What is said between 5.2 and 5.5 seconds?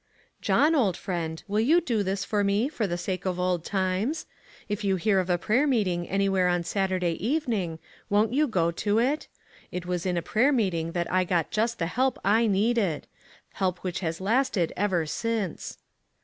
a